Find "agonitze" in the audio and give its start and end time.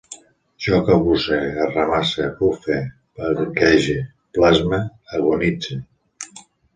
5.17-5.77